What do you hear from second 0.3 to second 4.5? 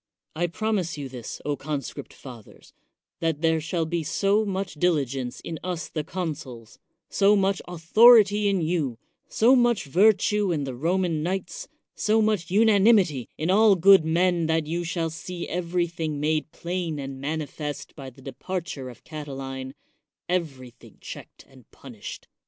I promise you, this, conscript fathers, that there shall be so